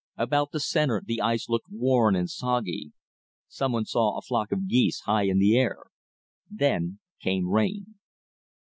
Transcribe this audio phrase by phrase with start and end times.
[0.17, 2.91] About the center the ice looked worn and soggy.
[3.47, 5.77] Someone saw a flock of geese high in the air.
[6.49, 7.99] Then came rain.